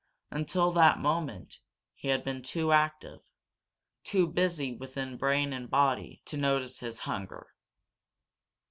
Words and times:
Until 0.31 0.71
that 0.71 0.97
moment, 0.97 1.59
he 1.93 2.07
had 2.07 2.23
been 2.23 2.41
too 2.41 2.71
active, 2.71 3.19
too 4.03 4.25
busy 4.25 4.73
with 4.73 4.95
brain 5.19 5.53
and 5.53 5.69
body, 5.69 6.23
to 6.25 6.37
notice 6.37 6.79
his 6.79 7.01
hunger. 7.01 7.53